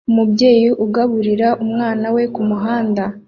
[0.09, 3.03] Umubyeyi ugaburira umwana we kumuhanda